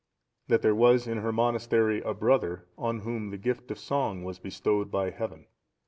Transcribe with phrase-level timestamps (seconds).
[0.47, 4.39] That there was in her monastery a brother, on whom the gift of song was
[4.39, 5.45] bestowed by Heaven.